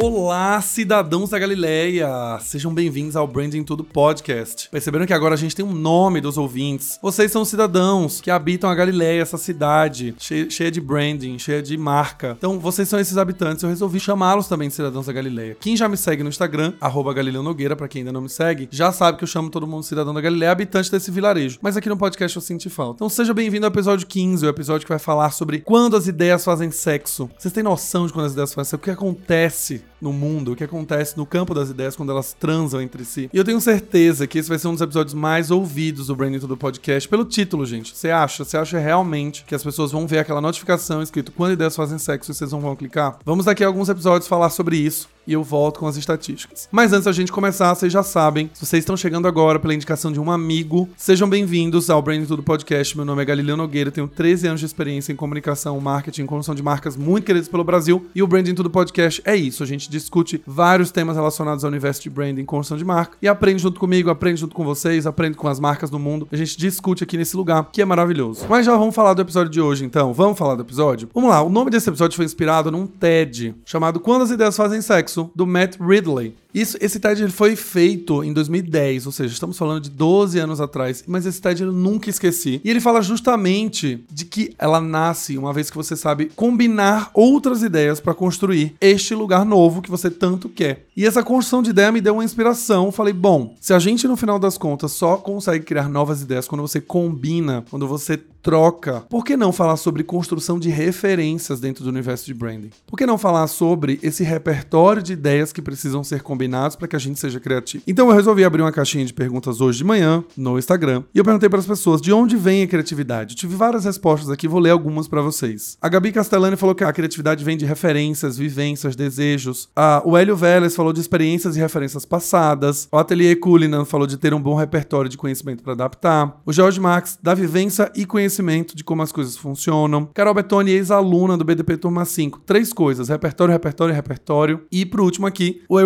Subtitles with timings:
[0.00, 2.38] Olá, cidadãos da Galileia!
[2.40, 4.68] Sejam bem-vindos ao Branding Tudo Podcast.
[4.68, 6.98] Perceberam que agora a gente tem um nome dos ouvintes?
[7.00, 11.76] Vocês são cidadãos que habitam a Galileia, essa cidade cheia, cheia de branding, cheia de
[11.76, 12.34] marca.
[12.36, 15.56] Então, vocês são esses habitantes, eu resolvi chamá-los também de cidadãos da Galileia.
[15.60, 18.90] Quem já me segue no Instagram, arroba Nogueira, pra quem ainda não me segue, já
[18.90, 21.58] sabe que eu chamo todo mundo de cidadão da Galileia, habitante desse vilarejo.
[21.62, 22.96] Mas aqui no podcast eu senti falta.
[22.96, 26.44] Então, seja bem-vindo ao episódio 15, o episódio que vai falar sobre quando as ideias
[26.44, 27.30] fazem sexo.
[27.38, 28.76] Vocês têm noção de quando as ideias fazem sexo?
[28.76, 32.80] O que acontece no mundo, o que acontece no campo das ideias quando elas transam
[32.80, 33.30] entre si.
[33.32, 36.38] E eu tenho certeza que esse vai ser um dos episódios mais ouvidos do Branding
[36.38, 37.96] do podcast pelo título, gente.
[37.96, 38.44] Você acha?
[38.44, 42.30] Você acha realmente que as pessoas vão ver aquela notificação escrito quando ideias fazem sexo
[42.30, 43.18] e vocês não vão clicar?
[43.24, 46.68] Vamos daqui a alguns episódios falar sobre isso e eu volto com as estatísticas.
[46.70, 50.12] Mas antes da gente começar, vocês já sabem, se vocês estão chegando agora pela indicação
[50.12, 52.96] de um amigo, sejam bem-vindos ao Branding Tudo Podcast.
[52.96, 56.62] Meu nome é Galileu Nogueira, tenho 13 anos de experiência em comunicação, marketing, construção de
[56.62, 58.06] marcas muito queridas pelo Brasil.
[58.14, 62.02] E o Branding Tudo Podcast é isso, a gente discute vários temas relacionados ao universo
[62.02, 65.48] de branding, construção de marca e aprende junto comigo, aprende junto com vocês, aprende com
[65.48, 66.28] as marcas do mundo.
[66.30, 68.46] A gente discute aqui nesse lugar que é maravilhoso.
[68.48, 70.12] Mas já vamos falar do episódio de hoje, então.
[70.12, 71.08] Vamos falar do episódio?
[71.14, 74.80] Vamos lá, o nome desse episódio foi inspirado num TED chamado Quando as Ideias Fazem
[74.80, 76.36] Sexo, do Matt Ridley.
[76.54, 80.60] Isso, esse TED ele foi feito em 2010, ou seja, estamos falando de 12 anos
[80.60, 82.60] atrás, mas esse TED eu nunca esqueci.
[82.62, 87.64] E ele fala justamente de que ela nasce, uma vez que você sabe combinar outras
[87.64, 90.86] ideias para construir este lugar novo que você tanto quer.
[90.96, 92.92] E essa construção de ideia me deu uma inspiração.
[92.92, 96.62] Falei, bom, se a gente no final das contas só consegue criar novas ideias quando
[96.62, 101.88] você combina, quando você troca, por que não falar sobre construção de referências dentro do
[101.88, 102.70] universo de branding?
[102.86, 106.96] Por que não falar sobre esse repertório de ideias que precisam ser combinados para que
[106.96, 107.82] a gente seja criativo?
[107.86, 111.24] Então eu resolvi abrir uma caixinha de perguntas hoje de manhã no Instagram e eu
[111.24, 113.34] perguntei para as pessoas de onde vem a criatividade.
[113.34, 115.76] Eu tive várias respostas aqui, vou ler algumas para vocês.
[115.80, 119.68] A Gabi Castellani falou que a criatividade vem de referências, vivências, desejos.
[119.74, 122.88] Ah, o Hélio Vélez falou de experiências e referências passadas.
[122.92, 126.40] O Atelier Cullinan falou de ter um bom repertório de conhecimento para adaptar.
[126.44, 130.08] O George Max, da vivência e conhecimento de como as coisas funcionam.
[130.12, 132.40] Carol Betoni, ex-aluna do BDP Turma 5.
[132.44, 134.62] Três coisas: repertório, repertório, repertório.
[134.70, 135.80] E, por último, aqui, o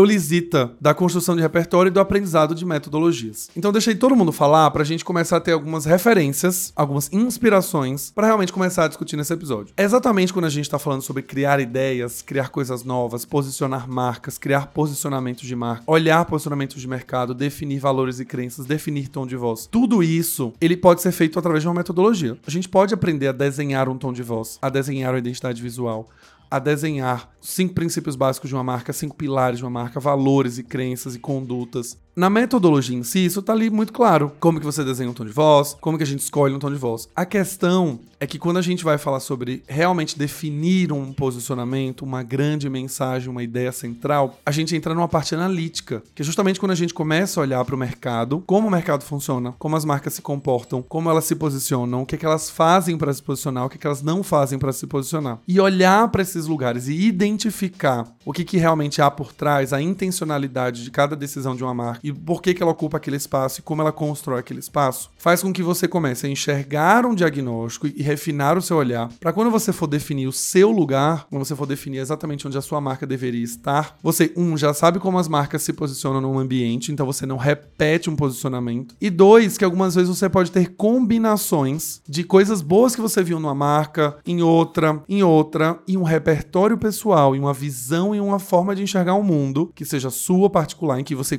[0.81, 3.51] Da construção de repertório e do aprendizado de metodologias.
[3.57, 8.27] Então, deixei todo mundo falar pra gente começar a ter algumas referências, algumas inspirações, para
[8.27, 9.73] realmente começar a discutir nesse episódio.
[9.77, 14.39] É exatamente quando a gente tá falando sobre criar ideias, criar coisas novas, posicionar marcas,
[14.39, 19.37] criar posicionamentos de marca, olhar posicionamentos de mercado, definir valores e crenças, definir tom de
[19.37, 19.67] voz.
[19.67, 22.37] Tudo isso, ele pode ser feito através de uma metodologia.
[22.47, 26.09] A gente pode aprender a desenhar um tom de voz, a desenhar uma identidade visual,
[26.51, 30.63] a desenhar cinco princípios básicos de uma marca, cinco pilares de uma marca, valores e
[30.63, 31.99] crenças e condutas.
[32.19, 34.33] Na metodologia em si, isso tá ali muito claro.
[34.41, 36.69] Como que você desenha um tom de voz, como que a gente escolhe um tom
[36.69, 37.09] de voz.
[37.15, 42.25] A questão é que quando a gente vai falar sobre realmente definir um posicionamento, uma
[42.25, 46.73] grande mensagem, uma ideia central, a gente entra numa parte analítica, que é justamente quando
[46.73, 50.15] a gente começa a olhar para o mercado, como o mercado funciona, como as marcas
[50.15, 53.67] se comportam, como elas se posicionam, o que, é que elas fazem para se posicionar,
[53.67, 55.39] o que, é que elas não fazem para se posicionar.
[55.47, 59.81] E olhar para esses lugares e identificar o que, que realmente há por trás, a
[59.81, 63.61] intencionalidade de cada decisão de uma marca e por que, que ela ocupa aquele espaço
[63.61, 67.87] e como ela constrói aquele espaço, faz com que você comece a enxergar um diagnóstico
[67.87, 71.55] e refinar o seu olhar para quando você for definir o seu lugar, quando você
[71.55, 75.29] for definir exatamente onde a sua marca deveria estar, você, um, já sabe como as
[75.29, 78.95] marcas se posicionam num ambiente, então você não repete um posicionamento.
[79.01, 83.39] E dois, que algumas vezes você pode ter combinações de coisas boas que você viu
[83.39, 88.39] numa marca, em outra, em outra, e um repertório pessoal, e uma visão e uma
[88.39, 91.37] forma de enxergar o um mundo que seja sua particular, em que você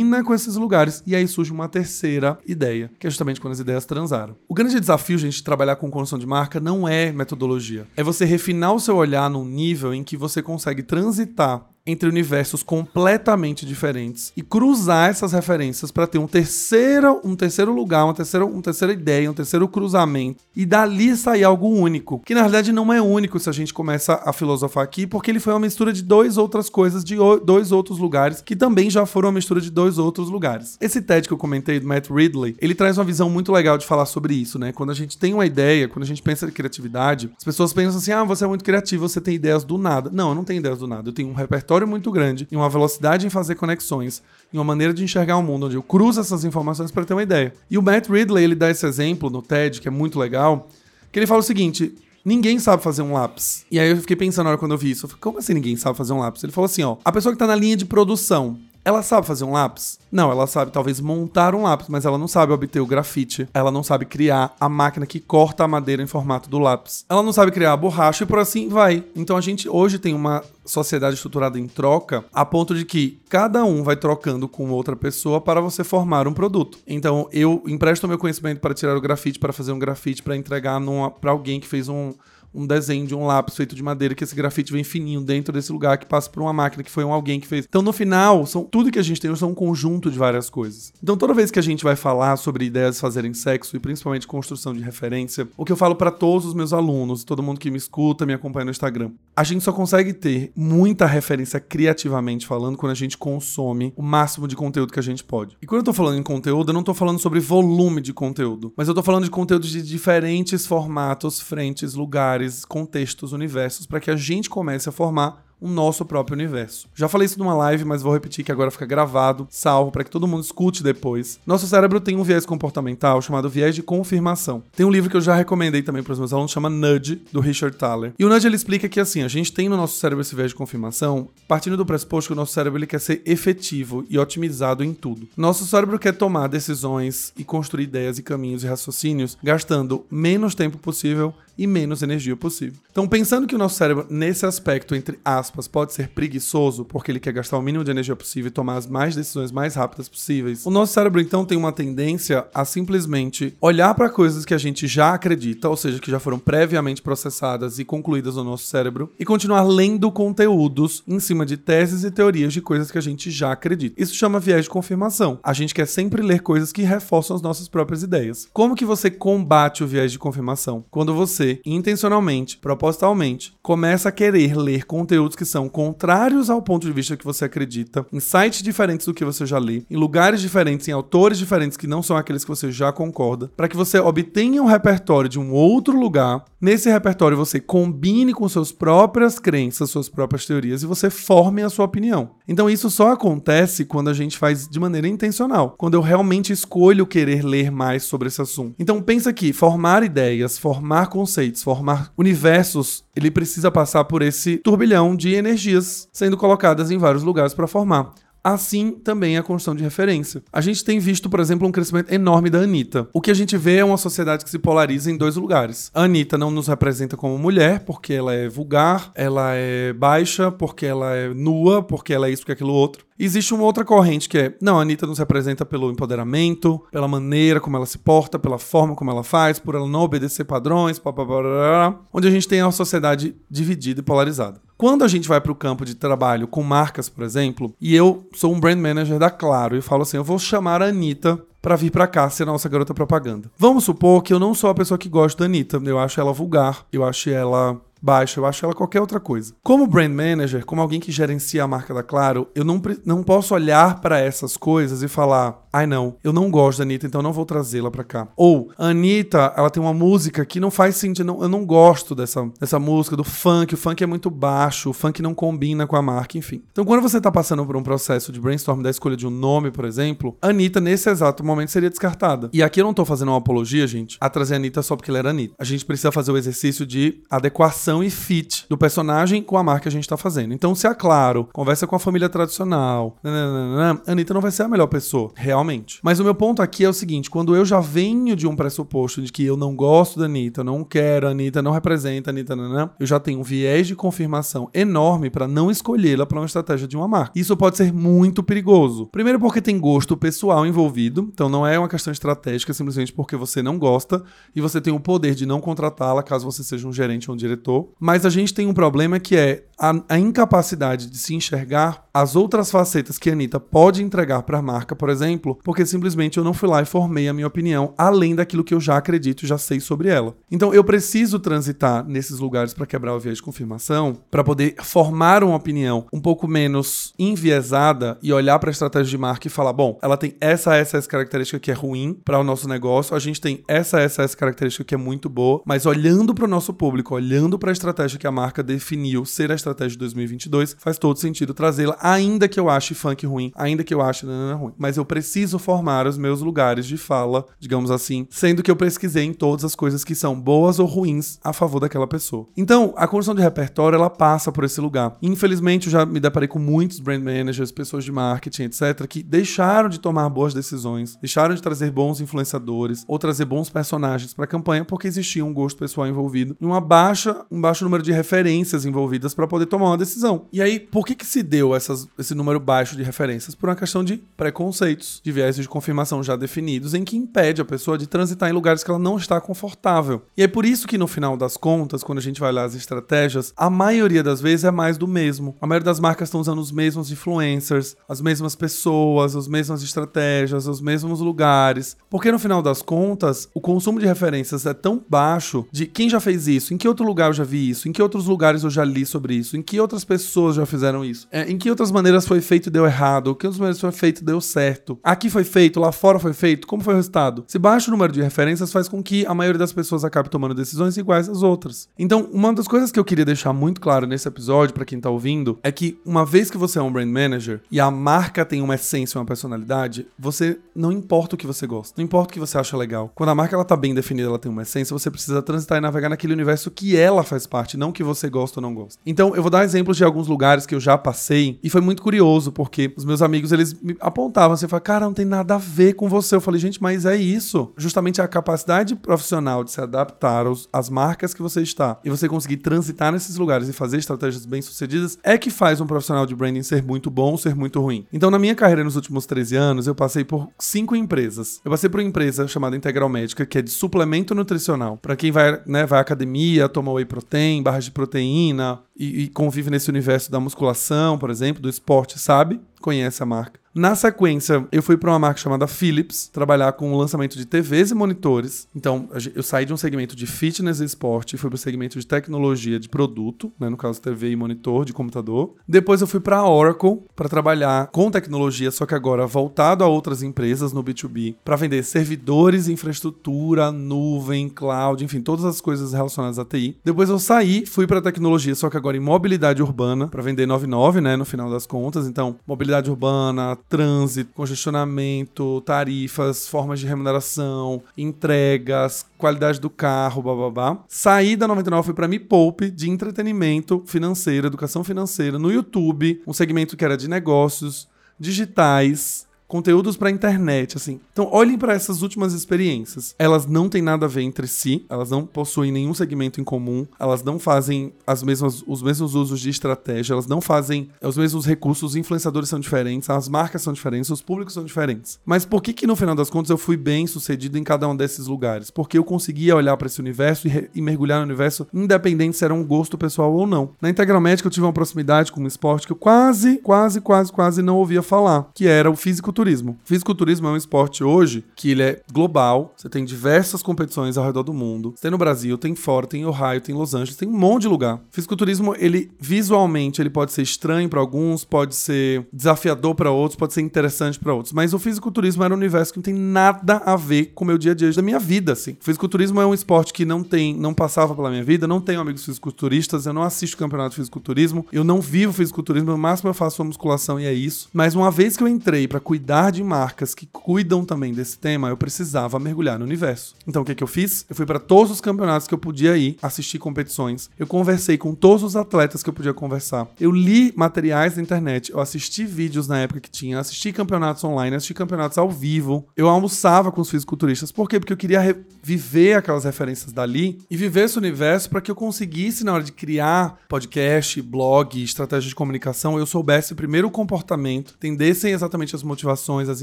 [0.00, 3.60] combina com esses lugares, e aí surge uma terceira ideia, que é justamente quando as
[3.60, 4.36] ideias transaram.
[4.48, 7.86] O grande desafio, gente, de trabalhar com construção de marca não é metodologia.
[7.96, 12.62] É você refinar o seu olhar num nível em que você consegue transitar entre universos
[12.62, 18.44] completamente diferentes e cruzar essas referências para ter um terceiro, um terceiro lugar, uma terceira,
[18.44, 22.92] uma terceira ideia, um terceiro cruzamento e dali sair algo único, que na verdade não
[22.92, 26.02] é único se a gente começa a filosofar aqui, porque ele foi uma mistura de
[26.02, 29.98] duas outras coisas de dois outros lugares que também já foram uma mistura de dois
[29.98, 30.76] outros lugares.
[30.80, 33.86] Esse TED que eu comentei do Matt Ridley, ele traz uma visão muito legal de
[33.86, 34.72] falar sobre isso, né?
[34.72, 37.98] Quando a gente tem uma ideia, quando a gente pensa em criatividade, as pessoas pensam
[37.98, 40.10] assim: "Ah, você é muito criativo, você tem ideias do nada".
[40.12, 42.56] Não, eu não tenho ideias do nada, eu tenho um repertório repertório muito grande e
[42.56, 44.22] uma velocidade em fazer conexões
[44.52, 47.22] e uma maneira de enxergar o mundo onde eu cruzo essas informações para ter uma
[47.22, 47.52] ideia.
[47.70, 50.68] E o Matt Ridley, ele dá esse exemplo no TED, que é muito legal,
[51.12, 51.94] que ele fala o seguinte:
[52.24, 53.64] Ninguém sabe fazer um lápis.
[53.70, 55.06] E aí eu fiquei pensando na hora quando eu vi isso.
[55.06, 56.42] Eu falei, como assim ninguém sabe fazer um lápis?
[56.42, 58.58] Ele falou assim, ó, a pessoa que tá na linha de produção,
[58.90, 59.98] ela sabe fazer um lápis?
[60.10, 63.48] Não, ela sabe talvez montar um lápis, mas ela não sabe obter o grafite.
[63.54, 67.04] Ela não sabe criar a máquina que corta a madeira em formato do lápis.
[67.08, 69.04] Ela não sabe criar a borracha e por assim vai.
[69.14, 73.64] Então a gente hoje tem uma sociedade estruturada em troca, a ponto de que cada
[73.64, 76.78] um vai trocando com outra pessoa para você formar um produto.
[76.86, 80.80] Então eu empresto meu conhecimento para tirar o grafite, para fazer um grafite, para entregar
[81.20, 82.12] para alguém que fez um
[82.54, 85.72] um desenho de um lápis feito de madeira, que esse grafite vem fininho dentro desse
[85.72, 87.66] lugar, que passa por uma máquina, que foi um alguém que fez.
[87.68, 90.92] Então, no final, são, tudo que a gente tem são um conjunto de várias coisas.
[91.02, 94.26] Então, toda vez que a gente vai falar sobre ideias de fazerem sexo, e principalmente
[94.26, 97.70] construção de referência, o que eu falo para todos os meus alunos, todo mundo que
[97.70, 102.76] me escuta, me acompanha no Instagram, a gente só consegue ter muita referência criativamente falando
[102.76, 105.56] quando a gente consome o máximo de conteúdo que a gente pode.
[105.62, 108.72] E quando eu tô falando em conteúdo, eu não tô falando sobre volume de conteúdo,
[108.76, 114.00] mas eu tô falando de conteúdos de diferentes formatos, frentes, lugares lugares, contextos, universos, para
[114.00, 116.88] que a gente comece a formar o nosso próprio universo.
[116.94, 120.10] Já falei isso numa live, mas vou repetir que agora fica gravado, salvo, para que
[120.10, 121.38] todo mundo escute depois.
[121.46, 124.62] Nosso cérebro tem um viés comportamental chamado viés de confirmação.
[124.74, 127.40] Tem um livro que eu já recomendei também para os meus alunos, chama Nudge, do
[127.40, 128.12] Richard Thaler.
[128.18, 130.50] E o Nudge ele explica que assim, a gente tem no nosso cérebro esse viés
[130.50, 134.82] de confirmação, partindo do pressuposto que o nosso cérebro ele quer ser efetivo e otimizado
[134.82, 135.28] em tudo.
[135.36, 140.78] Nosso cérebro quer tomar decisões e construir ideias e caminhos e raciocínios gastando menos tempo
[140.78, 142.80] possível e menos energia possível.
[142.90, 147.20] Então, pensando que o nosso cérebro, nesse aspecto, entre aspas, pode ser preguiçoso, porque ele
[147.20, 150.66] quer gastar o mínimo de energia possível e tomar as mais decisões mais rápidas possíveis,
[150.66, 154.86] o nosso cérebro, então, tem uma tendência a simplesmente olhar para coisas que a gente
[154.86, 159.24] já acredita, ou seja, que já foram previamente processadas e concluídas no nosso cérebro, e
[159.24, 163.52] continuar lendo conteúdos em cima de teses e teorias de coisas que a gente já
[163.52, 164.00] acredita.
[164.00, 165.38] Isso chama viés de confirmação.
[165.42, 168.48] A gente quer sempre ler coisas que reforçam as nossas próprias ideias.
[168.52, 170.84] Como que você combate o viés de confirmação?
[170.90, 176.92] Quando você intencionalmente, propositalmente, começa a querer ler conteúdos que são contrários ao ponto de
[176.92, 180.86] vista que você acredita, em sites diferentes do que você já lê, em lugares diferentes,
[180.86, 184.62] em autores diferentes que não são aqueles que você já concorda, para que você obtenha
[184.62, 186.44] um repertório de um outro lugar.
[186.60, 191.70] Nesse repertório você combine com suas próprias crenças, suas próprias teorias e você forme a
[191.70, 192.32] sua opinião.
[192.46, 197.06] Então isso só acontece quando a gente faz de maneira intencional, quando eu realmente escolho
[197.06, 198.74] querer ler mais sobre esse assunto.
[198.78, 205.16] Então pensa que formar ideias, formar conceitos formar universos, ele precisa passar por esse turbilhão
[205.16, 208.12] de energias sendo colocadas em vários lugares para formar.
[208.42, 210.42] Assim também a construção de referência.
[210.50, 213.06] A gente tem visto, por exemplo, um crescimento enorme da Anitta.
[213.12, 215.90] O que a gente vê é uma sociedade que se polariza em dois lugares.
[215.94, 220.86] A Anitta não nos representa como mulher, porque ela é vulgar, ela é baixa, porque
[220.86, 223.04] ela é nua, porque ela é isso, porque é aquilo outro.
[223.18, 227.60] Existe uma outra corrente que é, não, a Anitta nos representa pelo empoderamento, pela maneira
[227.60, 232.00] como ela se porta, pela forma como ela faz, por ela não obedecer padrões, papapá,
[232.10, 234.62] onde a gente tem uma sociedade dividida e polarizada.
[234.80, 238.26] Quando a gente vai para o campo de trabalho com marcas, por exemplo, e eu
[238.32, 241.76] sou um brand manager da Claro e falo assim, eu vou chamar a Anitta para
[241.76, 243.50] vir para cá ser a nossa garota propaganda.
[243.58, 246.32] Vamos supor que eu não sou a pessoa que gosta da Anitta, eu acho ela
[246.32, 249.54] vulgar, eu acho ela baixa, eu acho ela qualquer outra coisa.
[249.62, 253.54] Como brand manager, como alguém que gerencia a marca da Claro, eu não, não posso
[253.54, 257.32] olhar para essas coisas e falar, ai não, eu não gosto da Anitta, então não
[257.32, 258.28] vou trazê-la para cá.
[258.36, 262.50] Ou, Anitta, ela tem uma música que não faz sentido, não, eu não gosto dessa,
[262.58, 266.02] dessa música, do funk, o funk é muito baixo, o funk não combina com a
[266.02, 266.62] marca, enfim.
[266.72, 269.70] Então, quando você tá passando por um processo de brainstorm da escolha de um nome,
[269.70, 272.50] por exemplo, Anitta, nesse exato momento, seria descartada.
[272.52, 275.10] E aqui eu não tô fazendo uma apologia, gente, a trazer a Anitta só porque
[275.10, 275.54] ela era Anitta.
[275.58, 279.80] A gente precisa fazer o exercício de adequação e fit do personagem com a marca
[279.80, 280.54] que a gente tá fazendo.
[280.54, 284.68] Então, se é claro, conversa com a família tradicional, nananana, Anitta não vai ser a
[284.68, 285.98] melhor pessoa, realmente.
[286.02, 289.22] Mas o meu ponto aqui é o seguinte: quando eu já venho de um pressuposto
[289.22, 292.54] de que eu não gosto da Anitta, não quero a Anitta, não representa a Anitta,
[292.54, 296.86] nanana, eu já tenho um viés de confirmação enorme para não escolhê-la para uma estratégia
[296.86, 297.32] de uma marca.
[297.34, 299.06] Isso pode ser muito perigoso.
[299.06, 303.62] Primeiro, porque tem gosto pessoal envolvido, então não é uma questão estratégica simplesmente porque você
[303.62, 304.22] não gosta
[304.54, 307.36] e você tem o poder de não contratá-la caso você seja um gerente ou um
[307.36, 312.04] diretor mas a gente tem um problema que é a, a incapacidade de se enxergar
[312.12, 316.36] as outras facetas que a Anitta pode entregar para a marca, por exemplo, porque simplesmente
[316.36, 319.44] eu não fui lá e formei a minha opinião além daquilo que eu já acredito
[319.44, 320.36] e já sei sobre ela.
[320.50, 325.42] Então eu preciso transitar nesses lugares para quebrar o viés de confirmação, para poder formar
[325.42, 329.72] uma opinião um pouco menos enviesada e olhar para a estratégia de marca e falar:
[329.72, 333.18] bom, ela tem essa, essa, essa característica que é ruim para o nosso negócio, a
[333.18, 336.74] gente tem essa, essa, essa característica que é muito boa, mas olhando para o nosso
[336.74, 340.76] público, olhando para para a estratégia que a marca definiu ser a estratégia de 2022,
[340.78, 344.54] faz todo sentido trazê-la, ainda que eu ache funk ruim, ainda que eu ache nanana
[344.54, 344.72] ruim.
[344.76, 349.24] Mas eu preciso formar os meus lugares de fala, digamos assim, sendo que eu pesquisei
[349.24, 352.48] em todas as coisas que são boas ou ruins a favor daquela pessoa.
[352.56, 355.16] Então, a construção de repertório, ela passa por esse lugar.
[355.22, 359.88] Infelizmente, eu já me deparei com muitos brand managers, pessoas de marketing, etc., que deixaram
[359.88, 364.48] de tomar boas decisões, deixaram de trazer bons influenciadores ou trazer bons personagens para a
[364.48, 368.84] campanha porque existia um gosto pessoal envolvido e uma baixa, um baixo número de referências
[368.84, 370.46] envolvidas para poder tomar uma decisão.
[370.52, 373.54] E aí, por que que se deu essas, esse número baixo de referências?
[373.54, 377.64] Por uma questão de preconceitos, de viés de confirmação já definidos, em que impede a
[377.64, 380.22] pessoa de transitar em lugares que ela não está confortável.
[380.36, 382.74] E é por isso que no final das contas, quando a gente vai lá as
[382.74, 385.56] estratégias, a maioria das vezes é mais do mesmo.
[385.60, 390.66] A maioria das marcas estão usando os mesmos influencers, as mesmas pessoas, as mesmas estratégias,
[390.66, 391.96] os mesmos lugares.
[392.08, 396.20] Porque no final das contas, o consumo de referências é tão baixo de quem já
[396.20, 398.70] fez isso, em que outro lugar eu já vi isso, em que outros lugares eu
[398.70, 401.90] já li sobre isso, em que outras pessoas já fizeram isso, é, em que outras
[401.90, 404.98] maneiras foi feito e deu errado, que outras maneiras foi feito e deu certo.
[405.02, 407.44] Aqui foi feito, lá fora foi feito, como foi o resultado?
[407.48, 410.54] Se baixa o número de referências faz com que a maioria das pessoas acabe tomando
[410.54, 411.88] decisões iguais às outras.
[411.98, 415.10] Então, uma das coisas que eu queria deixar muito claro nesse episódio para quem tá
[415.10, 418.62] ouvindo é que uma vez que você é um brand manager e a marca tem
[418.62, 422.40] uma essência, uma personalidade, você não importa o que você gosta, não importa o que
[422.40, 423.10] você acha legal.
[423.14, 425.80] Quando a marca ela tá bem definida, ela tem uma essência, você precisa transitar e
[425.80, 429.00] navegar naquele universo que ela faz parte, não que você gosta ou não gosta.
[429.06, 432.02] Então, eu vou dar exemplos de alguns lugares que eu já passei e foi muito
[432.02, 435.58] curioso porque os meus amigos eles me apontavam, assim, fala, cara, não tem nada a
[435.58, 436.34] ver com você.
[436.34, 437.72] Eu falei, gente, mas é isso.
[437.76, 442.28] Justamente a capacidade profissional de se adaptar aos, às marcas que você está e você
[442.28, 446.62] conseguir transitar nesses lugares e fazer estratégias bem-sucedidas é que faz um profissional de branding
[446.62, 448.06] ser muito bom ou ser muito ruim.
[448.12, 451.60] Então, na minha carreira nos últimos 13 anos, eu passei por cinco empresas.
[451.64, 454.96] Eu passei por uma empresa chamada Integral Médica, que é de suplemento nutricional.
[454.96, 457.19] Para quem vai, né, vai à academia, toma whey protein,
[457.62, 462.60] barras de proteína e, e convive nesse universo da musculação, por exemplo, do esporte, sabe?
[462.80, 463.60] Conhece a marca.
[463.72, 467.92] Na sequência, eu fui para uma marca chamada Philips, trabalhar com o lançamento de TVs
[467.92, 468.66] e monitores.
[468.74, 472.04] Então, eu saí de um segmento de fitness e esporte fui para o segmento de
[472.04, 475.54] tecnologia de produto, né, no caso TV e monitor de computador.
[475.68, 479.86] Depois eu fui para a Oracle para trabalhar com tecnologia, só que agora voltado a
[479.86, 486.40] outras empresas no B2B, para vender servidores, infraestrutura, nuvem, cloud, enfim, todas as coisas relacionadas
[486.40, 486.76] à TI.
[486.84, 491.00] Depois eu saí, fui para tecnologia, só que agora em mobilidade urbana, para vender 99,
[491.00, 492.08] né, no final das contas.
[492.08, 500.82] Então, mobilidade urbana, trânsito, congestionamento, tarifas, formas de remuneração, entregas, qualidade do carro, bababá.
[500.88, 506.32] Saí da 99 fui para Me Poupe de entretenimento financeiro, educação financeira no YouTube, um
[506.32, 511.00] segmento que era de negócios digitais, conteúdos para internet, assim.
[511.12, 513.14] Então, olhem para essas últimas experiências.
[513.18, 516.86] Elas não têm nada a ver entre si, elas não possuem nenhum segmento em comum,
[516.98, 521.44] elas não fazem as mesmas, os mesmos usos de estratégia, elas não fazem os mesmos
[521.44, 525.18] recursos, os influenciadores são diferentes, as marcas são diferentes, os públicos são diferentes.
[525.26, 527.96] Mas por que que no final das contas eu fui bem sucedido em cada um
[527.96, 528.70] desses lugares?
[528.70, 532.54] Porque eu conseguia olhar para esse universo e, e, mergulhar no universo, independente se era
[532.54, 533.70] um gosto pessoal ou não.
[533.82, 537.32] Na Integral Médica eu tive uma proximidade com um esporte que eu quase, quase, quase,
[537.32, 539.78] quase não ouvia falar, que era o físico fisiculturismo.
[539.84, 544.42] Fisiculturismo é um esporte hoje que ele é global, você tem diversas competições ao redor
[544.42, 544.92] do mundo.
[544.94, 547.36] Você tem no Brasil, tem fora, tem em Ohio, tem em Los Angeles, tem um
[547.36, 548.00] monte de lugar.
[548.10, 553.54] Fisiculturismo, ele visualmente, ele pode ser estranho para alguns, pode ser desafiador para outros, pode
[553.54, 556.96] ser interessante para outros, mas o fisiculturismo era um universo que não tem nada a
[556.96, 558.72] ver com o meu dia a dia da minha vida, assim.
[558.80, 562.00] O fisiculturismo é um esporte que não tem, não passava pela minha vida, não tenho
[562.00, 566.34] amigos fisiculturistas, eu não assisto campeonato de fisiculturismo, eu não vivo fisiculturismo, no máximo eu
[566.34, 567.68] faço uma musculação e é isso.
[567.72, 571.68] Mas uma vez que eu entrei para cuidar de marcas que cuidam também desse tema,
[571.68, 573.36] eu precisava mergulhar no universo.
[573.46, 574.26] Então o que, que eu fiz?
[574.28, 577.30] Eu fui para todos os campeonatos que eu podia ir, assistir competições.
[577.38, 579.86] Eu conversei com todos os atletas que eu podia conversar.
[580.00, 584.56] Eu li materiais na internet, eu assisti vídeos na época que tinha, assisti campeonatos online,
[584.56, 585.86] assisti campeonatos ao vivo.
[585.96, 587.52] Eu almoçava com os fisiculturistas.
[587.52, 587.78] Por quê?
[587.78, 592.42] Porque eu queria viver aquelas referências dali e viver esse universo para que eu conseguisse,
[592.44, 598.32] na hora de criar podcast, blog, estratégia de comunicação, eu soubesse primeiro o comportamento, entendessem
[598.32, 599.62] exatamente as motivações, as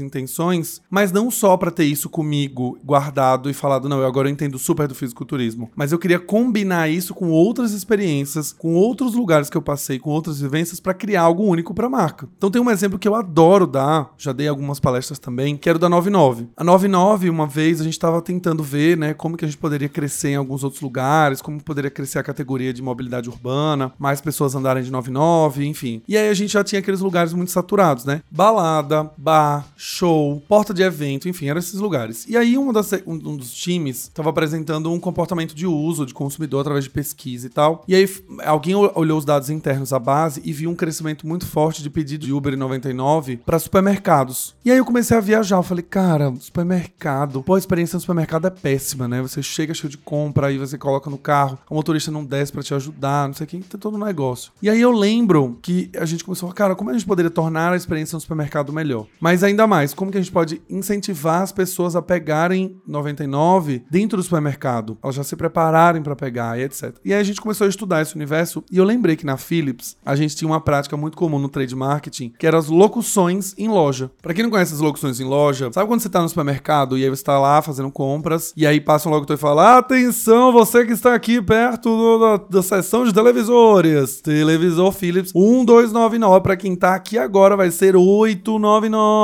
[0.00, 4.58] intenções, mas não só para ter isso comigo guardado e falado, não, eu agora entendo
[4.58, 9.56] super do fisiculturismo, mas eu queria combinar isso com outras experiências, com outros lugares que
[9.56, 12.28] eu passei, com outras vivências para criar algo único para a marca.
[12.36, 15.76] Então tem um exemplo que eu adoro dar, já dei algumas palestras também, que era
[15.76, 16.48] o da 99.
[16.56, 19.88] A 99, uma vez a gente estava tentando ver, né, como que a gente poderia
[19.88, 24.54] crescer em alguns outros lugares, como poderia crescer a categoria de mobilidade urbana, mais pessoas
[24.54, 26.02] andarem de 99, enfim.
[26.08, 28.22] E aí a gente já tinha aqueles lugares muito saturados, né?
[28.30, 32.26] Balada, bar bar, show, porta de evento, enfim, eram esses lugares.
[32.28, 36.12] E aí um, das, um, um dos times estava apresentando um comportamento de uso de
[36.12, 37.84] consumidor através de pesquisa e tal.
[37.86, 38.08] E aí
[38.44, 42.26] alguém olhou os dados internos da base e viu um crescimento muito forte de pedido
[42.26, 44.56] de Uber 99 para supermercados.
[44.64, 48.48] E aí eu comecei a viajar, eu falei, cara, supermercado, pô, a experiência no supermercado
[48.48, 49.22] é péssima, né?
[49.22, 52.62] Você chega cheio de compra, aí você coloca no carro, o motorista não desce para
[52.62, 54.50] te ajudar, não sei o que, tem todo um negócio.
[54.60, 57.76] E aí eu lembro que a gente começou, cara, como a gente poderia tornar a
[57.76, 59.06] experiência no supermercado melhor?
[59.28, 64.16] Mas ainda mais, como que a gente pode incentivar as pessoas a pegarem 99 dentro
[64.16, 66.96] do supermercado, elas já se prepararem para pegar e etc.
[67.04, 69.98] E aí a gente começou a estudar esse universo e eu lembrei que na Philips
[70.02, 73.68] a gente tinha uma prática muito comum no trade marketing, que eram as locuções em
[73.68, 74.10] loja.
[74.22, 77.04] Para quem não conhece as locuções em loja, sabe quando você tá no supermercado e
[77.04, 80.86] aí você tá lá fazendo compras e aí passa um locutor e fala: "Atenção, você
[80.86, 86.74] que está aqui perto do, da, da seção de televisores, televisor Philips 1299 para quem
[86.74, 89.17] tá aqui agora vai ser 899".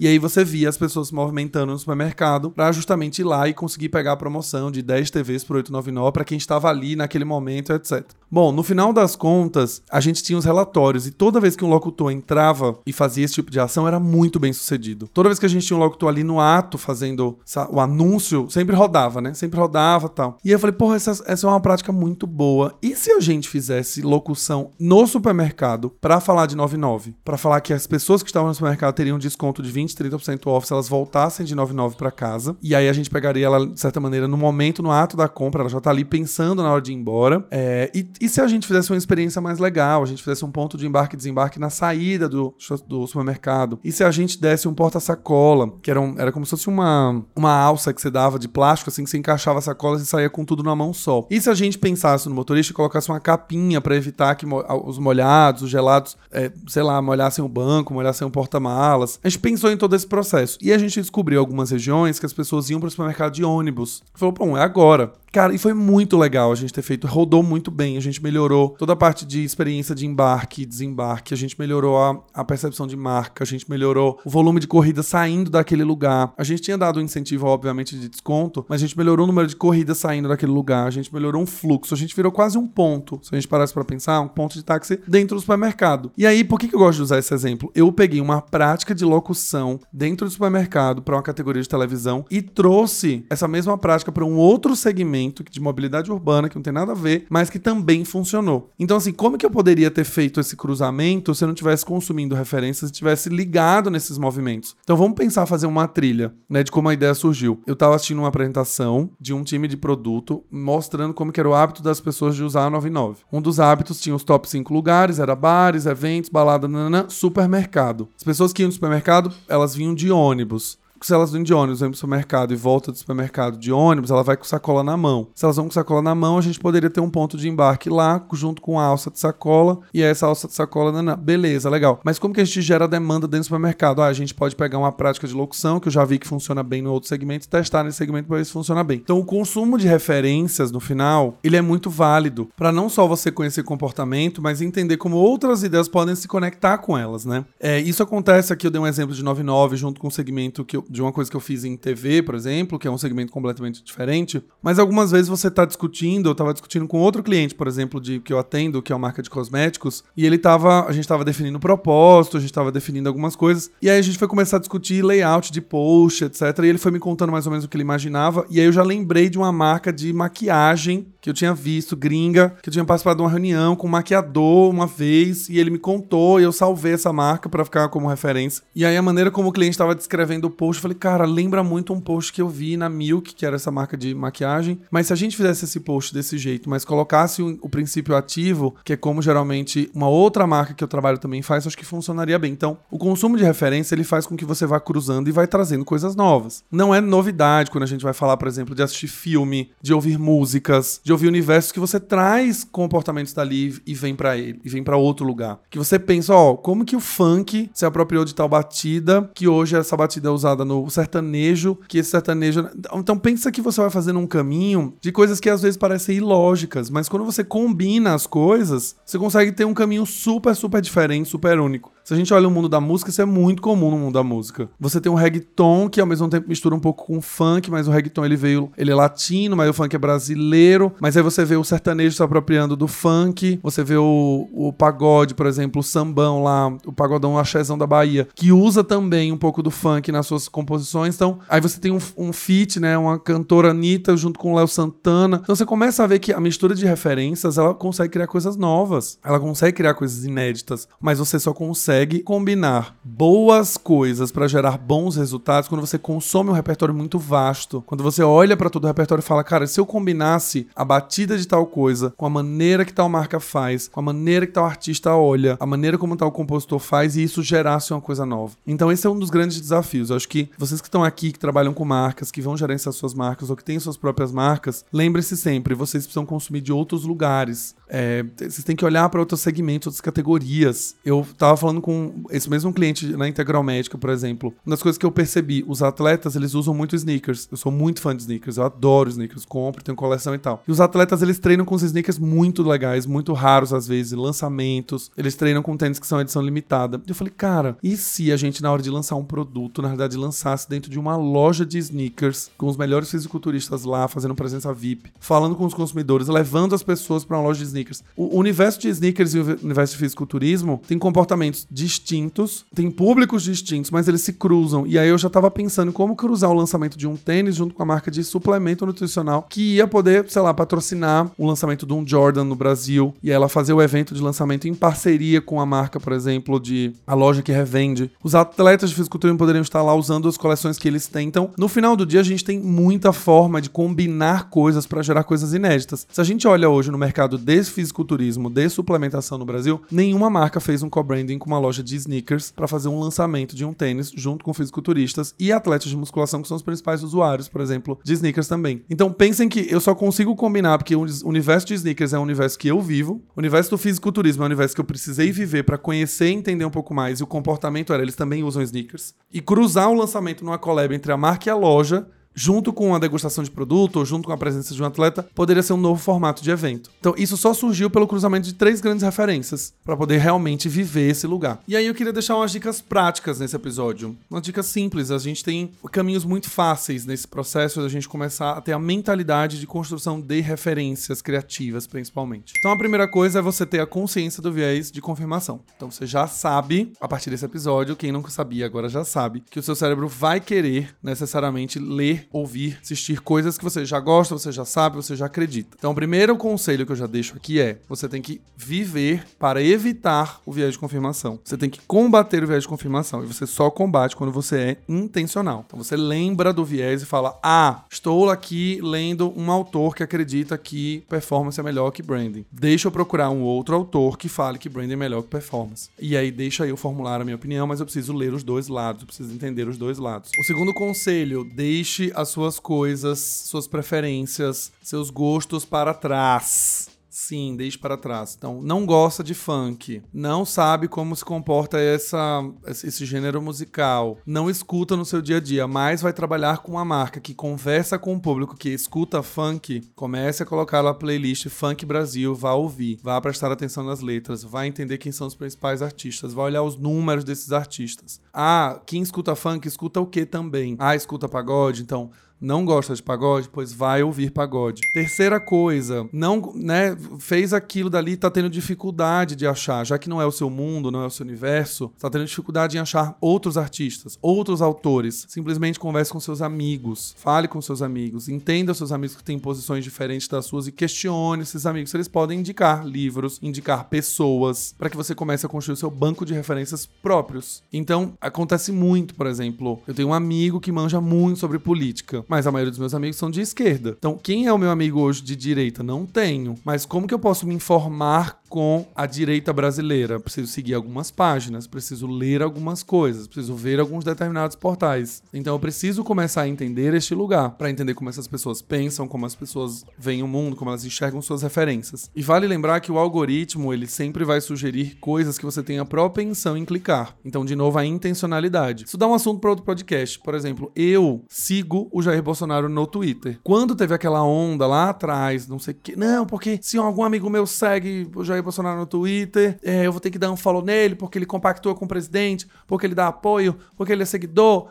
[0.00, 3.54] E aí você via as pessoas se movimentando no supermercado para justamente ir lá e
[3.54, 7.72] conseguir pegar a promoção de 10 TVs por 899 para quem estava ali naquele momento,
[7.72, 8.04] etc.
[8.30, 11.68] Bom, no final das contas, a gente tinha os relatórios e toda vez que um
[11.70, 15.08] locutor entrava e fazia esse tipo de ação era muito bem sucedido.
[15.14, 17.38] Toda vez que a gente tinha um locutor ali no ato fazendo
[17.70, 19.32] o anúncio, sempre rodava, né?
[19.32, 20.36] Sempre rodava tal.
[20.44, 22.74] E eu falei, porra, essa, essa é uma prática muito boa.
[22.82, 27.14] E se a gente fizesse locução no supermercado para falar de 99?
[27.24, 30.46] Para falar que as pessoas que estavam no supermercado teriam um desconto de 20, 30%
[30.46, 32.56] off se elas voltassem de 99 para casa.
[32.62, 35.62] E aí a gente pegaria ela, de certa maneira, no momento, no ato da compra,
[35.62, 37.46] ela já tá ali pensando na hora de ir embora.
[37.50, 40.50] É, e, e, se a gente fizesse uma experiência mais legal, a gente fizesse um
[40.50, 42.54] ponto de embarque e desembarque na saída do,
[42.86, 43.78] do supermercado?
[43.84, 47.24] E se a gente desse um porta-sacola, que era, um, era como se fosse uma,
[47.34, 50.30] uma alça que você dava de plástico, assim, que você encaixava a sacola e saía
[50.30, 51.26] com tudo na mão só?
[51.30, 54.46] E se a gente pensasse no motorista e colocasse uma capinha para evitar que
[54.84, 59.17] os molhados, os gelados, é, sei lá, molhassem o banco, molhassem o porta-malas?
[59.22, 60.58] A gente pensou em todo esse processo.
[60.60, 64.02] E a gente descobriu algumas regiões que as pessoas iam para o supermercado de ônibus.
[64.14, 65.12] Falou, bom, é agora.
[65.30, 68.70] Cara, e foi muito legal a gente ter feito, rodou muito bem, a gente melhorou
[68.70, 72.86] toda a parte de experiência de embarque e desembarque, a gente melhorou a, a, percepção
[72.86, 76.32] de marca, a gente melhorou o volume de corrida saindo daquele lugar.
[76.36, 79.46] A gente tinha dado um incentivo, obviamente, de desconto, mas a gente melhorou o número
[79.46, 82.66] de corridas saindo daquele lugar, a gente melhorou um fluxo, a gente virou quase um
[82.66, 86.10] ponto, se a gente parasse para pensar, um ponto de táxi dentro do supermercado.
[86.16, 87.70] E aí, por que, que eu gosto de usar esse exemplo?
[87.74, 92.40] Eu peguei uma prática de locução dentro do supermercado para uma categoria de televisão e
[92.40, 95.17] trouxe essa mesma prática para um outro segmento
[95.50, 98.70] de mobilidade urbana que não tem nada a ver, mas que também funcionou.
[98.78, 102.34] Então, assim, como que eu poderia ter feito esse cruzamento se eu não tivesse consumindo
[102.34, 104.76] referências e tivesse ligado nesses movimentos?
[104.82, 107.60] Então, vamos pensar fazer uma trilha, né, de como a ideia surgiu.
[107.66, 111.54] Eu estava assistindo uma apresentação de um time de produto mostrando como que era o
[111.54, 113.22] hábito das pessoas de usar a 99.
[113.32, 118.08] Um dos hábitos tinha os top 5 lugares, era bares, eventos, balada, nanana, supermercado.
[118.16, 121.80] As pessoas que iam no supermercado, elas vinham de ônibus se elas vêm de ônibus,
[121.80, 125.28] vêm pro supermercado e volta do supermercado de ônibus, ela vai com sacola na mão.
[125.34, 127.88] Se elas vão com sacola na mão, a gente poderia ter um ponto de embarque
[127.88, 131.16] lá, junto com a alça de sacola, e essa alça de sacola, não.
[131.16, 132.00] beleza, legal.
[132.04, 134.02] Mas como que a gente gera demanda dentro do supermercado?
[134.02, 136.62] Ah, a gente pode pegar uma prática de locução, que eu já vi que funciona
[136.62, 139.00] bem no outro segmento, e testar nesse segmento para ver se funciona bem.
[139.02, 143.30] Então, o consumo de referências, no final, ele é muito válido, para não só você
[143.30, 147.44] conhecer comportamento, mas entender como outras ideias podem se conectar com elas, né?
[147.60, 150.76] É, isso acontece aqui, eu dei um exemplo de 99, junto com o segmento que
[150.76, 153.32] eu, de uma coisa que eu fiz em TV, por exemplo, que é um segmento
[153.32, 154.42] completamente diferente.
[154.62, 158.20] Mas algumas vezes você está discutindo, eu estava discutindo com outro cliente, por exemplo, de
[158.20, 161.24] que eu atendo, que é uma marca de cosméticos, e ele tava, a gente estava
[161.24, 164.60] definindo propósito, a gente estava definindo algumas coisas, e aí a gente foi começar a
[164.60, 166.42] discutir layout de post, etc.
[166.62, 168.72] E ele foi me contando mais ou menos o que ele imaginava, e aí eu
[168.72, 172.84] já lembrei de uma marca de maquiagem que eu tinha visto, gringa, que eu tinha
[172.84, 176.52] participado de uma reunião com um maquiador uma vez, e ele me contou, e eu
[176.52, 178.62] salvei essa marca para ficar como referência.
[178.74, 181.62] E aí a maneira como o cliente estava descrevendo o post, eu falei, cara, lembra
[181.62, 184.80] muito um post que eu vi na Milk, que era essa marca de maquiagem.
[184.90, 188.92] Mas se a gente fizesse esse post desse jeito, mas colocasse o, princípio ativo, que
[188.92, 192.52] é como geralmente uma outra marca que eu trabalho também faz, acho que funcionaria bem.
[192.52, 195.84] Então, o consumo de referência ele faz com que você vá cruzando e vai trazendo
[195.84, 196.64] coisas novas.
[196.70, 200.18] Não é novidade quando a gente vai falar, por exemplo, de assistir filme, de ouvir
[200.18, 204.84] músicas, de ouvir universos que você traz comportamentos dali e vem para ele, e vem
[204.84, 205.58] para outro lugar.
[205.70, 209.74] Que você pensa, ó, como que o funk se apropriou de tal batida, que hoje
[209.74, 212.68] essa batida é usada no sertanejo, que esse sertanejo.
[212.92, 216.90] Então pensa que você vai fazendo um caminho de coisas que às vezes parecem ilógicas,
[216.90, 221.58] mas quando você combina as coisas, você consegue ter um caminho super, super diferente, super
[221.58, 221.90] único.
[222.08, 224.22] Se a gente olha o mundo da música, isso é muito comum no mundo da
[224.22, 224.70] música.
[224.80, 227.90] Você tem um reggaeton que ao mesmo tempo mistura um pouco com funk, mas o
[227.90, 230.90] reggaeton ele veio, ele é latino, mas o funk é brasileiro.
[231.02, 235.34] Mas aí você vê o sertanejo se apropriando do funk, você vê o, o pagode,
[235.34, 239.36] por exemplo, o sambão lá, o pagodão o axézão da Bahia, que usa também um
[239.36, 241.14] pouco do funk nas suas composições.
[241.14, 244.66] Então, aí você tem um, um feat, né, uma cantora Anitta junto com o Léo
[244.66, 245.40] Santana.
[245.42, 249.18] Então você começa a ver que a mistura de referências, ela consegue criar coisas novas.
[249.22, 255.16] Ela consegue criar coisas inéditas, mas você só consegue combinar boas coisas para gerar bons
[255.16, 257.82] resultados quando você consome um repertório muito vasto.
[257.86, 261.36] Quando você olha para todo o repertório e fala, cara, se eu combinasse a batida
[261.36, 264.64] de tal coisa com a maneira que tal marca faz, com a maneira que tal
[264.64, 268.54] artista olha, a maneira como tal compositor faz e isso gerasse uma coisa nova.
[268.66, 270.10] Então esse é um dos grandes desafios.
[270.10, 273.14] Eu acho que vocês que estão aqui, que trabalham com marcas, que vão gerenciar suas
[273.14, 277.74] marcas ou que têm suas próprias marcas, lembre-se sempre, vocês precisam consumir de outros lugares.
[277.88, 280.96] É, vocês têm que olhar para outros segmentos, outras categorias.
[281.04, 284.54] Eu tava falando com esse mesmo cliente na Integral Médica, por exemplo.
[284.64, 287.48] Uma das coisas que eu percebi, os atletas, eles usam muito sneakers.
[287.50, 290.62] Eu sou muito fã de sneakers, eu adoro sneakers, compro, tenho coleção e tal.
[290.66, 295.10] E os atletas, eles treinam com sneakers muito legais, muito raros às vezes, lançamentos.
[295.16, 297.00] Eles treinam com tênis que são edição limitada.
[297.06, 299.88] E eu falei, cara, e se a gente, na hora de lançar um produto, na
[299.88, 304.72] verdade, lançasse dentro de uma loja de sneakers, com os melhores fisiculturistas lá, fazendo presença
[304.72, 307.77] VIP, falando com os consumidores, levando as pessoas para uma loja de sneakers.
[308.16, 313.90] O universo de sneakers e o universo de fisiculturismo tem comportamentos distintos, tem públicos distintos,
[313.90, 314.86] mas eles se cruzam.
[314.86, 317.82] E aí eu já tava pensando como cruzar o lançamento de um tênis junto com
[317.82, 322.06] a marca de suplemento nutricional que ia poder, sei lá, patrocinar o lançamento de um
[322.06, 326.00] Jordan no Brasil e ela fazer o evento de lançamento em parceria com a marca,
[326.00, 328.10] por exemplo, de a loja que revende.
[328.22, 331.28] Os atletas de fisiculturismo poderiam estar lá usando as coleções que eles têm.
[331.28, 335.24] Então, no final do dia, a gente tem muita forma de combinar coisas para gerar
[335.24, 336.06] coisas inéditas.
[336.10, 337.38] Se a gente olha hoje no mercado
[337.70, 342.50] fisiculturismo, de suplementação no Brasil, nenhuma marca fez um co-branding com uma loja de sneakers
[342.50, 346.48] para fazer um lançamento de um tênis junto com fisiculturistas e atletas de musculação que
[346.48, 348.82] são os principais usuários, por exemplo, de sneakers também.
[348.88, 352.58] Então pensem que eu só consigo combinar porque o universo de sneakers é um universo
[352.58, 355.78] que eu vivo, o universo do fisiculturismo é um universo que eu precisei viver para
[355.78, 359.40] conhecer e entender um pouco mais e o comportamento era eles também usam sneakers e
[359.40, 363.42] cruzar o lançamento numa collab entre a marca e a loja junto com a degustação
[363.42, 366.42] de produto ou junto com a presença de um atleta, poderia ser um novo formato
[366.42, 366.90] de evento.
[367.00, 371.26] Então, isso só surgiu pelo cruzamento de três grandes referências para poder realmente viver esse
[371.26, 371.60] lugar.
[371.66, 374.16] E aí eu queria deixar umas dicas práticas nesse episódio.
[374.30, 378.60] Umas dicas simples, a gente tem caminhos muito fáceis nesse processo da gente começar a
[378.60, 382.54] ter a mentalidade de construção de referências criativas, principalmente.
[382.58, 385.60] Então, a primeira coisa é você ter a consciência do viés de confirmação.
[385.76, 389.58] Então, você já sabe, a partir desse episódio, quem nunca sabia agora já sabe, que
[389.58, 394.52] o seu cérebro vai querer necessariamente ler ouvir, assistir coisas que você já gosta, você
[394.52, 395.76] já sabe, você já acredita.
[395.78, 399.62] Então, o primeiro conselho que eu já deixo aqui é: você tem que viver para
[399.62, 401.38] evitar o viés de confirmação.
[401.44, 403.22] Você tem que combater o viés de confirmação.
[403.22, 405.64] E você só combate quando você é intencional.
[405.66, 410.56] Então, você lembra do viés e fala: Ah, estou aqui lendo um autor que acredita
[410.58, 412.44] que performance é melhor que branding.
[412.50, 415.90] Deixa eu procurar um outro autor que fale que branding é melhor que performance.
[415.98, 419.02] E aí, deixa eu formular a minha opinião, mas eu preciso ler os dois lados,
[419.02, 420.30] eu preciso entender os dois lados.
[420.38, 426.88] O segundo conselho: deixe as suas coisas, suas preferências, seus gostos para trás.
[427.18, 428.36] Sim, deixe para trás.
[428.38, 434.48] Então, não gosta de funk, não sabe como se comporta essa, esse gênero musical, não
[434.48, 438.14] escuta no seu dia a dia, mas vai trabalhar com uma marca que conversa com
[438.14, 443.20] o público que escuta funk, comece a colocar na playlist Funk Brasil, vá ouvir, vá
[443.20, 447.24] prestar atenção nas letras, vai entender quem são os principais artistas, vai olhar os números
[447.24, 448.20] desses artistas.
[448.40, 450.76] Ah, quem escuta funk escuta o que também?
[450.78, 454.82] Ah, escuta pagode, então não gosta de pagode, pois vai ouvir pagode.
[454.92, 460.22] Terceira coisa, não, né, fez aquilo dali, tá tendo dificuldade de achar, já que não
[460.22, 463.56] é o seu mundo, não é o seu universo, tá tendo dificuldade em achar outros
[463.56, 465.26] artistas, outros autores.
[465.28, 469.82] Simplesmente converse com seus amigos, fale com seus amigos, entenda seus amigos que têm posições
[469.82, 474.96] diferentes das suas e questione esses amigos eles podem indicar livros, indicar pessoas, para que
[474.96, 477.62] você comece a construir o seu banco de referências próprios.
[477.72, 482.46] Então, acontece muito, por exemplo, eu tenho um amigo que manja muito sobre política mas
[482.46, 483.96] a maioria dos meus amigos são de esquerda.
[483.98, 485.82] Então, quem é o meu amigo hoje de direita?
[485.82, 486.54] Não tenho.
[486.64, 490.18] Mas como que eu posso me informar com a direita brasileira?
[490.18, 495.22] Preciso seguir algumas páginas, preciso ler algumas coisas, preciso ver alguns determinados portais.
[495.32, 499.26] Então, eu preciso começar a entender este lugar para entender como essas pessoas pensam, como
[499.26, 502.10] as pessoas veem o mundo, como elas enxergam suas referências.
[502.14, 506.56] E vale lembrar que o algoritmo, ele sempre vai sugerir coisas que você tenha propensão
[506.56, 507.16] em clicar.
[507.24, 508.84] Então, de novo, a intencionalidade.
[508.84, 510.18] Isso dá um assunto para outro podcast.
[510.18, 513.38] Por exemplo, eu sigo o Jair Bolsonaro no Twitter.
[513.42, 517.28] Quando teve aquela onda lá atrás, não sei o que, não, porque se algum amigo
[517.28, 520.36] meu segue o Jair Jair Bolsonaro no Twitter, é, eu vou ter que dar um
[520.36, 524.06] follow nele porque ele compactua com o presidente, porque ele dá apoio, porque ele é
[524.06, 524.68] seguidor.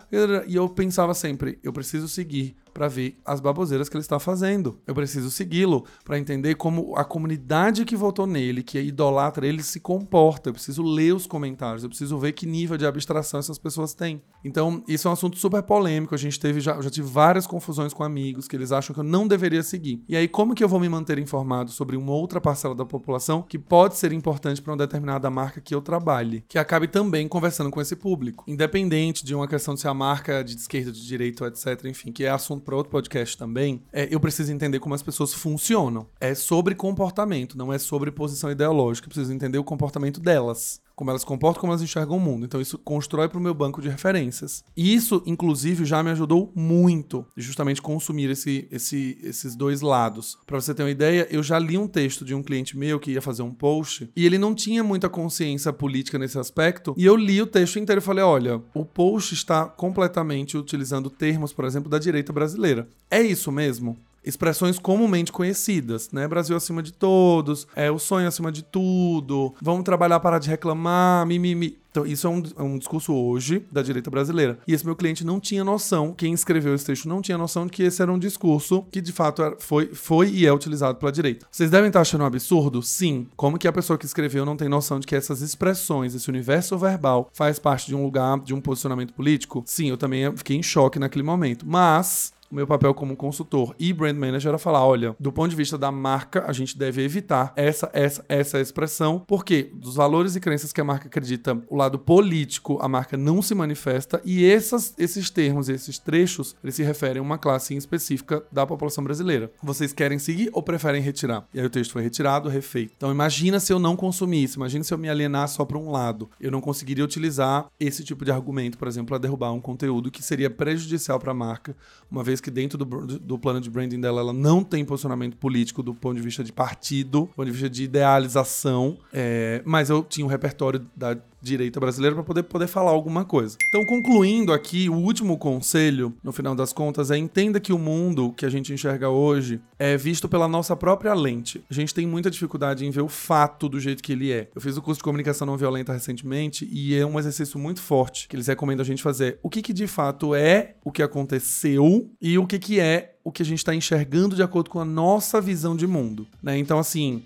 [0.47, 4.80] E eu pensava sempre, eu preciso seguir para ver as baboseiras que ele está fazendo.
[4.86, 9.80] Eu preciso segui-lo para entender como a comunidade que votou nele, que idolatra ele, se
[9.80, 10.50] comporta.
[10.50, 14.22] Eu preciso ler os comentários, eu preciso ver que nível de abstração essas pessoas têm.
[14.46, 16.13] Então, isso é um assunto super polêmico.
[16.13, 19.04] A gente teve já, já tive várias confusões com amigos que eles acham que eu
[19.04, 20.04] não deveria seguir.
[20.08, 23.42] E aí, como que eu vou me manter informado sobre uma outra parcela da população
[23.42, 27.72] que pode ser importante para uma determinada marca que eu trabalhe, que acabe também conversando
[27.72, 31.04] com esse público, independente de uma questão de se a marca é de esquerda, de
[31.04, 31.86] direita, etc.
[31.86, 35.34] Enfim, que é assunto para outro podcast também, é, eu preciso entender como as pessoas
[35.34, 36.06] funcionam.
[36.19, 39.06] É sobre comportamento, não é sobre posição ideológica.
[39.06, 42.43] Eu preciso entender o comportamento delas como elas comportam, como elas enxergam o mundo.
[42.43, 44.63] Então isso constrói para o meu banco de referências.
[44.75, 50.39] E isso, inclusive, já me ajudou muito, justamente consumir esse, esse, esses dois lados.
[50.47, 53.12] Para você ter uma ideia, eu já li um texto de um cliente meu que
[53.12, 56.95] ia fazer um post e ele não tinha muita consciência política nesse aspecto.
[56.97, 61.53] E eu li o texto inteiro e falei: olha, o post está completamente utilizando termos,
[61.53, 62.89] por exemplo, da direita brasileira.
[63.12, 63.95] É isso mesmo?
[64.28, 66.28] Expressões comumente conhecidas, né?
[66.28, 71.26] Brasil acima de todos, é o sonho acima de tudo, vamos trabalhar para de reclamar,
[71.26, 71.78] mimimi.
[71.98, 74.60] Então, isso é um, é um, discurso hoje da direita brasileira.
[74.68, 77.72] E esse meu cliente não tinha noção, quem escreveu esse texto não tinha noção de
[77.72, 81.12] que esse era um discurso que de fato era, foi, foi e é utilizado pela
[81.12, 81.48] direita.
[81.50, 82.84] Vocês devem estar achando um absurdo?
[82.84, 83.26] Sim.
[83.36, 86.78] Como que a pessoa que escreveu não tem noção de que essas expressões, esse universo
[86.78, 89.63] verbal, faz parte de um lugar, de um posicionamento político?
[89.66, 91.66] Sim, eu também fiquei em choque naquele momento.
[91.68, 95.55] Mas o meu papel como consultor e brand manager era falar, olha, do ponto de
[95.55, 100.39] vista da marca, a gente deve evitar essa essa essa expressão, porque dos valores e
[100.39, 104.93] crenças que a marca acredita, o lado político, a marca não se manifesta e essas,
[104.97, 109.51] esses termos, esses trechos, eles se referem a uma classe específica da população brasileira.
[109.62, 111.47] Vocês querem seguir ou preferem retirar?
[111.53, 112.93] E aí o texto foi retirado, refeito.
[112.95, 116.29] Então imagina se eu não consumisse, imagina se eu me alienar só para um lado.
[116.39, 120.23] Eu não conseguiria utilizar esse tipo de argumento, por exemplo, para derrubar um conteúdo que
[120.23, 121.75] seria prejudicial para a marca,
[122.10, 125.36] uma vez vez que dentro do, do plano de branding dela ela não tem posicionamento
[125.38, 129.89] político do ponto de vista de partido, do ponto de vista de idealização, é, mas
[129.89, 133.58] eu tinha um repertório da direita brasileira para poder, poder falar alguma coisa.
[133.67, 138.34] Então, concluindo aqui, o último conselho, no final das contas, é entenda que o mundo
[138.36, 141.63] que a gente enxerga hoje é visto pela nossa própria lente.
[141.69, 144.50] A gente tem muita dificuldade em ver o fato do jeito que ele é.
[144.54, 148.28] Eu fiz o curso de comunicação não violenta recentemente e é um exercício muito forte
[148.28, 149.39] que eles recomendam a gente fazer.
[149.43, 153.32] O que, que de fato é o que aconteceu e o que, que é o
[153.32, 156.58] que a gente está enxergando de acordo com a nossa visão de mundo, né?
[156.58, 157.26] Então, assim,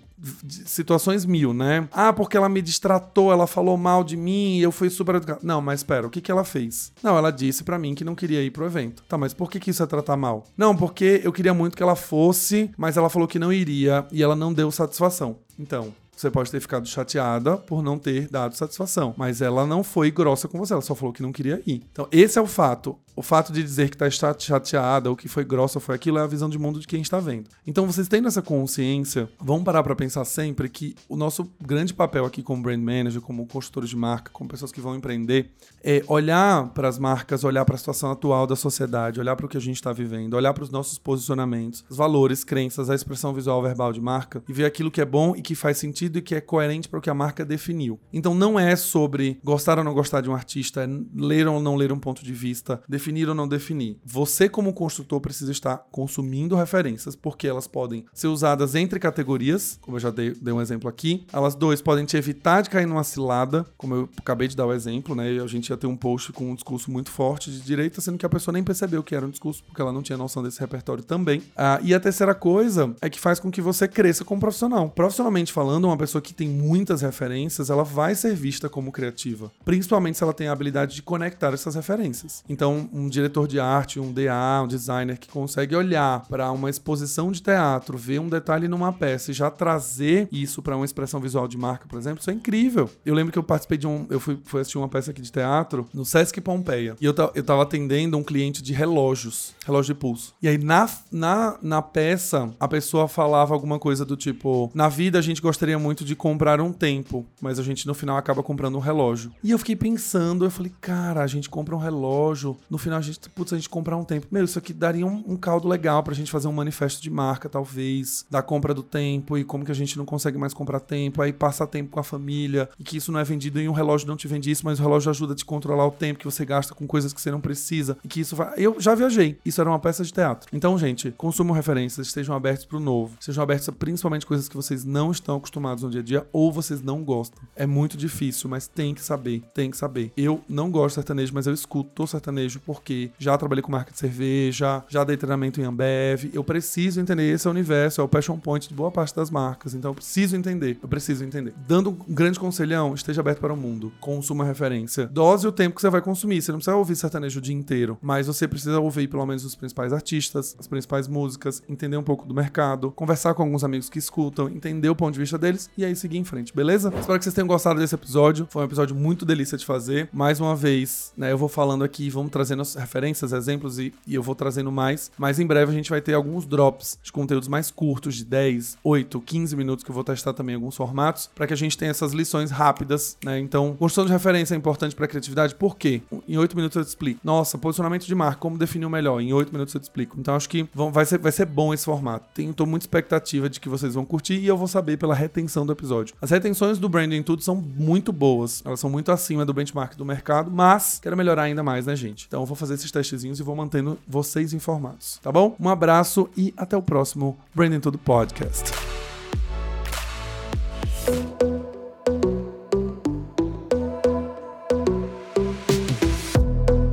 [0.66, 1.88] situações mil, né?
[1.92, 5.40] Ah, porque ela me distratou, ela falou mal de mim eu fui super educado.
[5.42, 6.92] Não, mas espera, o que, que ela fez?
[7.02, 9.02] Não, ela disse para mim que não queria ir pro evento.
[9.08, 10.44] Tá, mas por que, que isso é tratar mal?
[10.56, 14.22] Não, porque eu queria muito que ela fosse, mas ela falou que não iria e
[14.22, 15.36] ela não deu satisfação.
[15.58, 20.10] Então, você pode ter ficado chateada por não ter dado satisfação, mas ela não foi
[20.10, 21.82] grossa com você, ela só falou que não queria ir.
[21.90, 22.96] Então, esse é o fato.
[23.14, 26.22] O fato de dizer que está chateada ou que foi grossa ou foi aquilo é
[26.22, 27.48] a visão de mundo de quem está vendo.
[27.66, 32.24] Então, vocês tendo essa consciência, vão parar para pensar sempre que o nosso grande papel
[32.24, 35.50] aqui como brand manager, como consultores de marca, como pessoas que vão empreender,
[35.84, 39.48] é olhar para as marcas, olhar para a situação atual da sociedade, olhar para o
[39.48, 43.34] que a gente está vivendo, olhar para os nossos posicionamentos, os valores, crenças, a expressão
[43.34, 46.22] visual verbal de marca e ver aquilo que é bom e que faz sentido e
[46.22, 48.00] que é coerente para o que a marca definiu.
[48.12, 51.76] Então, não é sobre gostar ou não gostar de um artista, é ler ou não
[51.76, 53.98] ler um ponto de vista, definir ou não definir.
[54.04, 59.96] Você, como construtor, precisa estar consumindo referências, porque elas podem ser usadas entre categorias, como
[59.96, 61.26] eu já dei, dei um exemplo aqui.
[61.32, 64.72] Elas, dois, podem te evitar de cair numa cilada, como eu acabei de dar o
[64.72, 65.40] exemplo, né?
[65.42, 68.26] A gente ia ter um post com um discurso muito forte de direita, sendo que
[68.26, 71.02] a pessoa nem percebeu que era um discurso, porque ela não tinha noção desse repertório
[71.02, 71.42] também.
[71.56, 74.90] Ah, e a terceira coisa é que faz com que você cresça como profissional.
[74.90, 80.18] Profissionalmente falando, uma pessoa que tem muitas referências, ela vai ser vista como criativa, principalmente
[80.18, 82.44] se ela tem a habilidade de conectar essas referências.
[82.48, 87.32] Então, um diretor de arte, um DA, um designer que consegue olhar para uma exposição
[87.32, 91.48] de teatro, ver um detalhe numa peça e já trazer isso para uma expressão visual
[91.48, 92.90] de marca, por exemplo, isso é incrível.
[93.04, 94.06] Eu lembro que eu participei de um.
[94.10, 96.96] Eu fui, fui assistir uma peça aqui de teatro no Sesc Pompeia.
[97.00, 100.34] E eu, eu tava atendendo um cliente de relógios, relógio de pulso.
[100.42, 105.18] E aí, na, na, na peça, a pessoa falava alguma coisa do tipo: Na vida
[105.18, 108.76] a gente gostaria muito de comprar um tempo, mas a gente no final acaba comprando
[108.76, 109.32] um relógio.
[109.42, 113.02] E eu fiquei pensando, eu falei, cara, a gente compra um relógio, no final a
[113.02, 114.26] gente, putz, a gente comprar um tempo.
[114.30, 117.48] Meu, isso aqui daria um, um caldo legal pra gente fazer um manifesto de marca,
[117.48, 121.22] talvez, da compra do tempo e como que a gente não consegue mais comprar tempo,
[121.22, 124.06] aí passar tempo com a família e que isso não é vendido em um relógio
[124.06, 126.44] não te vende isso, mas o relógio ajuda a te controlar o tempo que você
[126.44, 128.52] gasta com coisas que você não precisa e que isso vai.
[128.56, 129.38] Eu já viajei.
[129.44, 130.48] Isso era uma peça de teatro.
[130.52, 134.84] Então, gente, consumam referências, estejam abertos pro novo, sejam abertos a principalmente coisas que vocês
[134.84, 137.42] não estão acostumados no dia a dia ou vocês não gostam.
[137.54, 140.12] É muito difícil, mas tem que saber, tem que saber.
[140.16, 143.98] Eu não gosto de sertanejo, mas eu escuto sertanejo porque já trabalhei com marca de
[143.98, 146.30] cerveja, já dei treinamento em Ambev.
[146.32, 149.30] Eu preciso entender esse é o universo, é o passion point de boa parte das
[149.30, 149.74] marcas.
[149.74, 151.54] Então eu preciso entender, eu preciso entender.
[151.66, 153.92] Dando um grande conselhão, esteja aberto para o mundo.
[154.00, 155.06] Consuma referência.
[155.06, 156.40] Dose o tempo que você vai consumir.
[156.42, 159.54] Você não precisa ouvir sertanejo o dia inteiro, mas você precisa ouvir pelo menos os
[159.54, 163.98] principais artistas, as principais músicas, entender um pouco do mercado, conversar com alguns amigos que
[163.98, 166.92] escutam, entender o ponto de vista deles e aí seguir em frente, beleza?
[166.98, 168.46] Espero que vocês tenham gostado desse episódio.
[168.50, 170.08] Foi um episódio muito delícia de fazer.
[170.12, 174.22] Mais uma vez, né, eu vou falando aqui, vamos trazendo referências, exemplos e, e eu
[174.22, 175.10] vou trazendo mais.
[175.18, 178.78] Mas em breve a gente vai ter alguns drops de conteúdos mais curtos, de 10,
[178.82, 181.90] 8, 15 minutos, que eu vou testar também alguns formatos, para que a gente tenha
[181.90, 183.38] essas lições rápidas, né?
[183.38, 186.02] Então, construção de referência é importante para criatividade, por quê?
[186.28, 187.20] Em 8 minutos eu te explico.
[187.24, 189.20] Nossa, posicionamento de marca, como definir o melhor?
[189.20, 190.16] Em 8 minutos eu te explico.
[190.18, 192.26] Então, acho que vão, vai, ser, vai ser bom esse formato.
[192.34, 195.72] Tenho, muita expectativa de que vocês vão curtir e eu vou saber pela retenção do
[195.72, 196.14] episódio.
[196.20, 200.04] As retenções do Branding Tudo são muito boas, elas são muito acima do benchmark do
[200.04, 202.26] mercado, mas quero melhorar ainda mais, né, gente?
[202.26, 205.56] Então, vou fazer esses testezinhos e vou mantendo vocês informados, tá bom?
[205.58, 208.70] Um abraço e até o próximo Branding Tudo Podcast.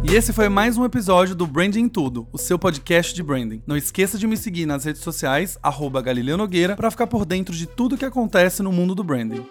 [0.01, 3.61] E esse foi mais um episódio do Branding Tudo, o seu podcast de branding.
[3.67, 7.53] Não esqueça de me seguir nas redes sociais, arroba Galileu Nogueira, para ficar por dentro
[7.53, 9.45] de tudo que acontece no mundo do branding.